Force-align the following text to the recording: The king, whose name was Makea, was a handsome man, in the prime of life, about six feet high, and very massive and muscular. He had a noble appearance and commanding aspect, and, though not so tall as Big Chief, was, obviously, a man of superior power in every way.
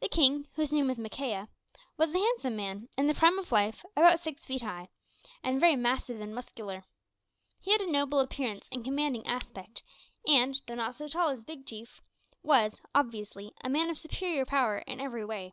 The 0.00 0.08
king, 0.08 0.48
whose 0.54 0.72
name 0.72 0.86
was 0.86 0.98
Makea, 0.98 1.46
was 1.98 2.14
a 2.14 2.18
handsome 2.18 2.56
man, 2.56 2.88
in 2.96 3.06
the 3.06 3.12
prime 3.12 3.38
of 3.38 3.52
life, 3.52 3.84
about 3.94 4.18
six 4.18 4.46
feet 4.46 4.62
high, 4.62 4.88
and 5.42 5.60
very 5.60 5.76
massive 5.76 6.22
and 6.22 6.34
muscular. 6.34 6.84
He 7.60 7.72
had 7.72 7.82
a 7.82 7.92
noble 7.92 8.20
appearance 8.20 8.66
and 8.72 8.82
commanding 8.82 9.26
aspect, 9.26 9.82
and, 10.26 10.58
though 10.66 10.76
not 10.76 10.94
so 10.94 11.06
tall 11.06 11.28
as 11.28 11.44
Big 11.44 11.66
Chief, 11.66 12.00
was, 12.42 12.80
obviously, 12.94 13.52
a 13.62 13.68
man 13.68 13.90
of 13.90 13.98
superior 13.98 14.46
power 14.46 14.78
in 14.78 15.02
every 15.02 15.26
way. 15.26 15.52